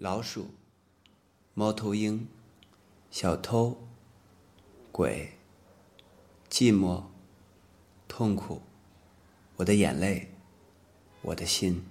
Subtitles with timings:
[0.00, 0.50] 老鼠、
[1.54, 2.28] 猫头鹰、
[3.10, 3.76] 小偷、
[4.92, 5.32] 鬼、
[6.48, 7.02] 寂寞、
[8.06, 8.62] 痛苦，
[9.56, 10.28] 我的眼泪，
[11.22, 11.84] 我的心。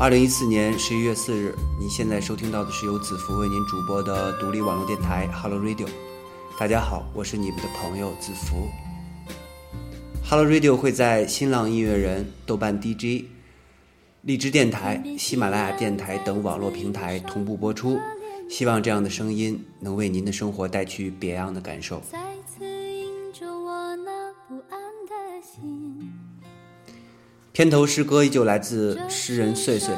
[0.00, 5.86] 二零一四年十一月四日，您现在收听到的是由子福为您主播的独立网络电台 Hello Radio。
[6.58, 8.66] 大家好，我是你们的朋友子福。
[10.24, 13.26] Hello Radio 会在新浪音乐人、豆瓣 DJ、
[14.22, 17.98] 荔枝电台、喜马拉雅电台等网络平台同步播出。
[18.48, 22.02] 希望这样的声音能为您的生活带去别样的感受。
[27.52, 29.92] 片头诗歌依旧来自诗人岁岁，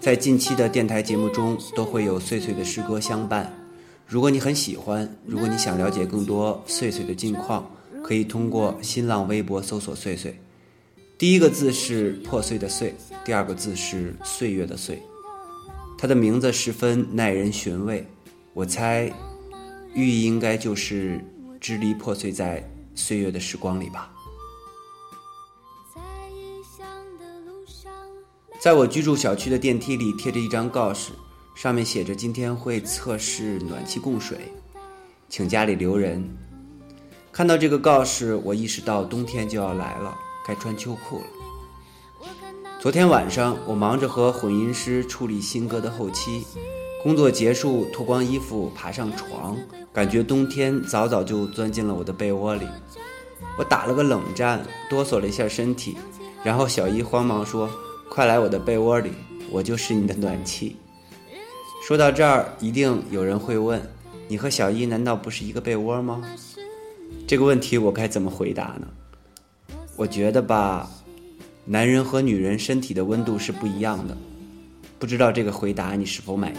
[0.00, 3.54] 在近期的电台节目中都会有岁岁的诗歌相伴。
[4.06, 7.70] 如果你很喜欢，如果你想了解更多岁岁的近况，
[8.02, 10.40] 可以通过新浪微博搜索“岁岁”，
[11.18, 15.02] 第一个字是破碎的碎，第二个字是岁月的岁。
[15.98, 18.06] 他的名字十分耐人寻味，
[18.54, 19.12] 我猜
[19.92, 21.22] 寓意应该就是
[21.60, 24.10] 支离破碎在岁月的时光里吧。
[28.60, 31.12] 在我居住小区的电梯里贴着一张告示，
[31.54, 34.38] 上面写着：“今天会测试暖气供水，
[35.28, 36.26] 请家里留人。”
[37.30, 40.16] 看到这个告示，我意识到冬天就要来了，
[40.46, 42.26] 该穿秋裤了。
[42.80, 46.46] 昨天晚上，我忙着和混音师处理新歌的后期，
[47.02, 49.56] 工作结束，脱光衣服爬上床，
[49.92, 52.66] 感觉冬天早早就钻进了我的被窝里。
[53.58, 55.98] 我打了个冷战，哆嗦了一下身体，
[56.42, 57.68] 然后小姨慌忙说。
[58.08, 59.10] 快来我的被窝里，
[59.50, 60.76] 我就是你的暖气。
[61.86, 63.82] 说到这儿，一定有人会问：
[64.28, 66.22] 你和小一难道不是一个被窝吗？
[67.26, 68.86] 这个问题我该怎么回答呢？
[69.96, 70.88] 我觉得吧，
[71.64, 74.16] 男人和女人身体的温度是不一样的。
[74.98, 76.58] 不知道这个回答你是否满意？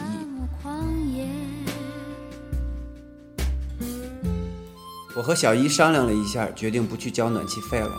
[5.16, 7.97] 我和小一商量了一下，决定不去交暖气费了，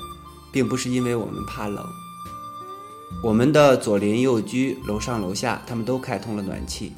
[0.52, 1.84] 并不是因为我们怕冷。
[3.22, 6.92] 我们的左邻右居、楼上楼下，他们都开通了暖气。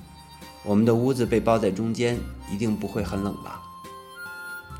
[0.64, 2.18] 我们的屋子被包在中间，
[2.52, 3.62] 一定不会很冷吧？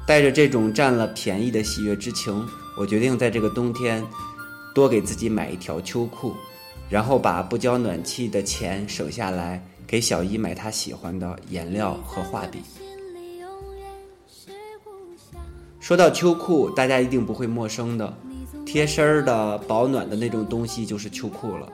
[0.07, 2.47] 带着这种占了便宜的喜悦之情，
[2.79, 4.05] 我决定在这个冬天
[4.75, 6.35] 多给自己买一条秋裤，
[6.89, 12.61] 然后把不交暖气的钱省下来，给小姨买她喜欢的颜料和画笔。
[15.79, 18.19] 说到秋裤，大家一定不会陌生的。
[18.71, 21.67] 贴身儿的保暖的那种东西就是秋裤了。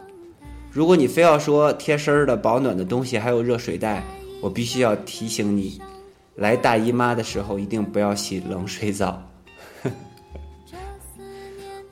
[0.71, 4.05] 如果你非要说贴身儿的保暖的东西还有热水袋，
[4.41, 5.83] 我必须要提醒你，
[6.37, 9.21] 来大姨妈的时候一定不要洗冷水澡。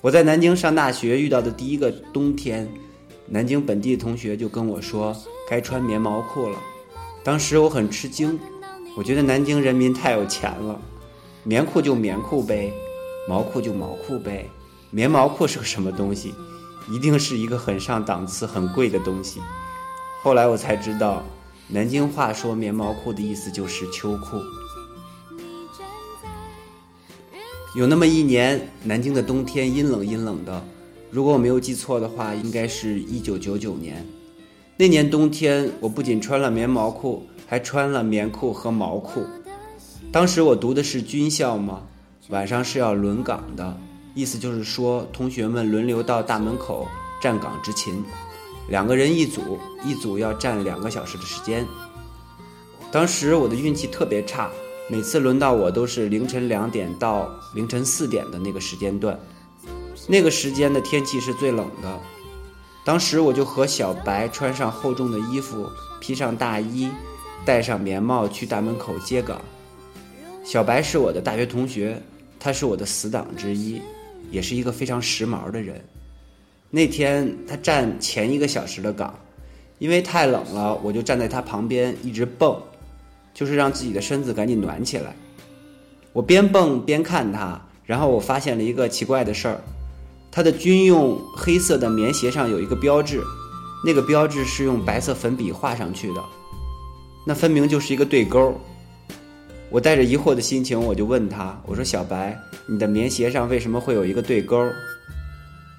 [0.00, 2.68] 我在南京上大学遇到的第一个冬天，
[3.26, 5.12] 南京本地同学就跟我说
[5.50, 6.56] 该穿棉毛裤了。
[7.24, 8.38] 当时我很吃惊，
[8.96, 10.80] 我觉得南京人民太有钱了，
[11.42, 12.72] 棉裤就棉裤呗，
[13.28, 14.48] 毛裤就毛裤呗。
[14.94, 16.34] 棉毛裤是个什么东西？
[16.90, 19.40] 一定是一个很上档次、很贵的东西。
[20.22, 21.22] 后来我才知道，
[21.68, 24.36] 南京话说棉毛裤的意思就是秋裤。
[27.74, 30.62] 有那么一年，南京的冬天阴冷阴冷的。
[31.10, 34.06] 如果我没有记错的话，应该是一九九九年。
[34.76, 39.24] 那年冬天，我不仅穿了棉毛裤，还穿了棉裤和毛裤。
[40.12, 41.80] 当时我读的是军校嘛，
[42.28, 43.74] 晚上是要轮岗的。
[44.14, 46.86] 意思就是说，同学们轮流到大门口
[47.20, 48.04] 站岗执勤，
[48.68, 51.66] 两个人一组，一组要站两个小时的时间。
[52.90, 54.50] 当时我的运气特别差，
[54.90, 59.18] 每次轮到我都是凌晨两点到凌晨四点的那个时间段，
[60.06, 62.00] 那个时间的天气是最冷的。
[62.84, 65.66] 当时我就和小白穿上厚重的衣服，
[66.00, 66.90] 披上大衣，
[67.46, 69.40] 戴上棉帽去大门口接岗。
[70.44, 72.02] 小白是我的大学同学，
[72.38, 73.80] 他是我的死党之一。
[74.30, 75.82] 也是一个非常时髦的人。
[76.70, 79.14] 那天他站前一个小时的岗，
[79.78, 82.56] 因为太冷了，我就站在他旁边一直蹦，
[83.34, 85.14] 就是让自己的身子赶紧暖起来。
[86.12, 89.60] 我边蹦边看他，然后我发现了一个奇怪的事儿：
[90.30, 93.22] 他的军用黑色的棉鞋上有一个标志，
[93.84, 96.24] 那个标志是用白色粉笔画上去的，
[97.26, 98.58] 那分明就是一个对勾。
[99.72, 102.38] 我带着疑惑的心情，我就问他：“我说小白，
[102.68, 104.70] 你的棉鞋上为什么会有一个对勾？”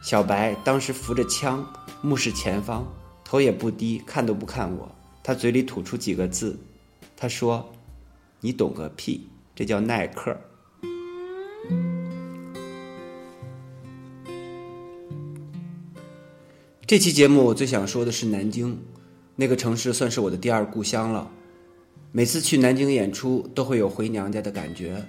[0.01, 1.63] 小白当时扶着枪，
[2.01, 2.91] 目视前方，
[3.23, 4.91] 头也不低，看都不看我。
[5.21, 6.57] 他嘴里吐出几个字，
[7.15, 7.71] 他说
[8.41, 10.35] ：“你懂个屁，这叫耐克。”
[16.87, 18.81] 这期节目我最想说的是南京，
[19.35, 21.29] 那个城市算是我的第二故乡了。
[22.15, 25.03] 每次去南京演出，都会有回娘家的感觉。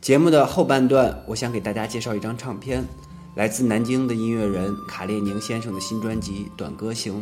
[0.00, 2.84] 节目的后半段，我想给大家介绍一张唱片，
[3.34, 7.14] 来自南京的音乐人卡列宁先生的新专辑《短歌行》。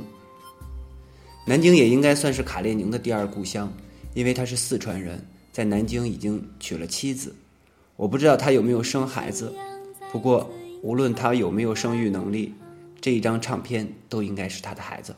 [1.46, 3.72] 南京也应该算是卡列宁的第二故乡，
[4.12, 7.34] 因为他是四川人，在南京已经娶了妻子。
[7.96, 9.50] 我不知道他有没有生孩子，
[10.12, 10.50] 不过
[10.82, 12.52] 无论他有没有生育能力，
[13.00, 15.16] 这一张唱片都应该是他的孩子。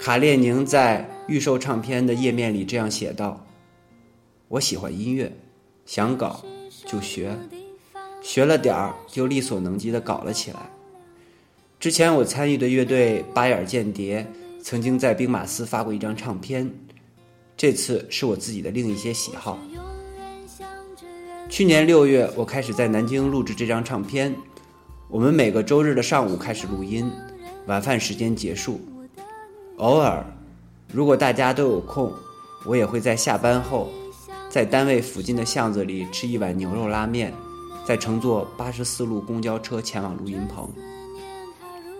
[0.00, 3.46] 卡列宁在预售唱片的页面里这样写道
[4.48, 5.30] ：“我喜欢音乐。”
[5.84, 6.42] 想搞
[6.86, 7.36] 就学，
[8.22, 10.70] 学了点儿就力所能及的搞了起来。
[11.78, 14.26] 之前我参与的乐队八眼间谍
[14.62, 16.70] 曾经在兵马司发过一张唱片，
[17.54, 19.58] 这次是我自己的另一些喜好。
[21.50, 24.34] 去年六月，我开始在南京录制这张唱片，
[25.08, 27.10] 我们每个周日的上午开始录音，
[27.66, 28.80] 晚饭时间结束。
[29.80, 30.22] 偶尔，
[30.92, 32.12] 如果大家都有空，
[32.66, 33.90] 我也会在下班后。
[34.50, 37.32] 在单位附近的巷子里吃一碗牛肉拉面，
[37.86, 40.68] 再乘坐八十四路公交车前往录音棚。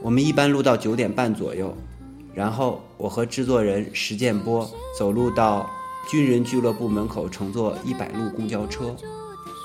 [0.02, 1.74] 我们一般录到九点半左右，
[2.34, 5.70] 然后我和制作人石建波走路到
[6.10, 8.94] 军人俱乐部门口，乘坐一百路公交车，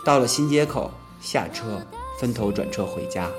[0.06, 0.89] 到了新街口
[1.19, 1.81] 下车，
[2.17, 3.29] 分头转车回家。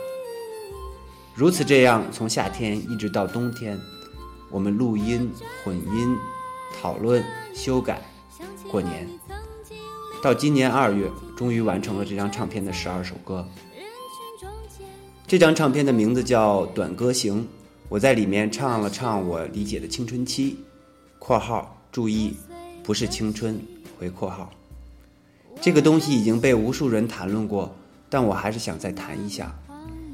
[1.34, 3.81] 如此这样，从夏天一直到冬天，
[4.51, 5.31] 我们录音、
[5.63, 6.17] 混音、
[6.81, 8.01] 讨论、修改，
[8.71, 9.09] 过年。
[10.23, 13.47] 到今年二月，终于完成了这张唱片的十二首歌。
[15.27, 17.43] 这张唱片的名字叫《短歌行》，
[17.89, 20.57] 我在里面唱了唱我理解的青春期
[21.19, 22.37] （括号注意，
[22.83, 23.61] 不是青春）。
[23.99, 24.51] 回括号，
[25.61, 27.75] 这个东西已经被无数人谈论过，
[28.11, 29.59] 但我还是想再谈一下，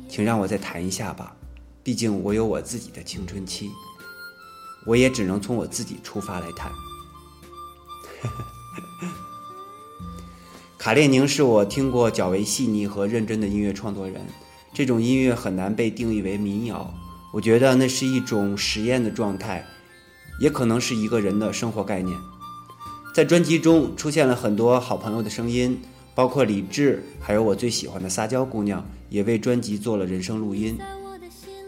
[0.08, 1.34] 请让我再谈一下吧。
[1.82, 3.72] 毕竟我有我自己的青春期，
[4.86, 6.70] 我也只能从我自己出发来谈。
[10.78, 14.20] 卡列宁是我听过较为细腻和认真的音乐创作人。
[14.74, 16.92] 这种音乐很难被定义为民谣，
[17.32, 19.66] 我觉得那是一种实验的状态，
[20.40, 22.18] 也可能是一个人的生活概念。
[23.14, 25.78] 在专辑中出现了很多好朋友的声音，
[26.14, 30.78] 包括李志，还有我最喜欢的撒娇姑娘，也为专辑做了人声录音。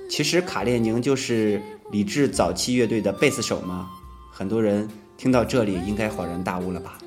[0.09, 3.91] 其实卡列宁就是李志早期乐队的贝斯手吗？
[4.33, 6.99] 很多人听到这里应该恍然大悟了吧。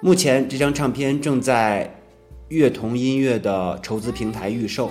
[0.00, 2.02] 目前这张唱片正在
[2.48, 4.90] 乐童音乐的筹资平台预售，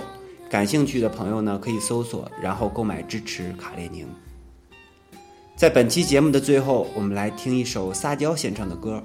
[0.50, 4.06] 感兴趣的朋友呢可以搜索，然后购买支持卡列宁。
[5.56, 9.02] 在本期节目的最后，我们来听一首撒娇献唱的歌，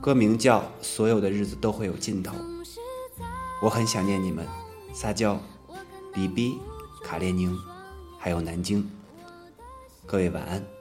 [0.00, 2.32] 歌名叫《所有的日子都会有尽头》。
[3.60, 4.46] 我很想念你们，
[4.94, 5.38] 撒娇，
[6.14, 6.58] 比比，
[7.02, 7.54] 卡列宁，
[8.22, 8.86] 还有南京。
[10.04, 10.79] 各位晚安。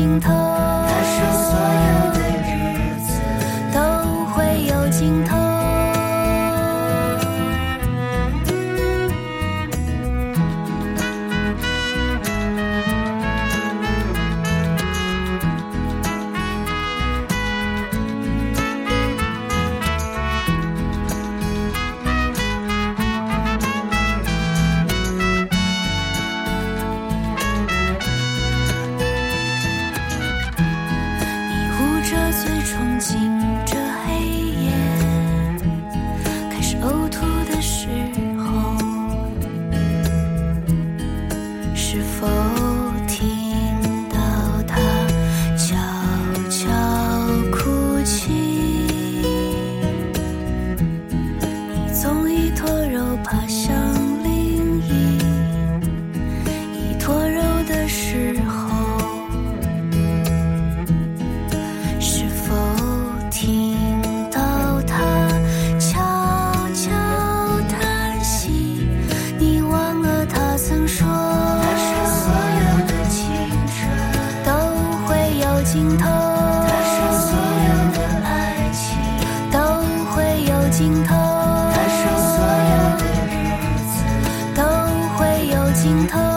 [0.00, 0.49] 尽头。
[41.90, 42.39] 是否？
[85.82, 86.29] 尽头。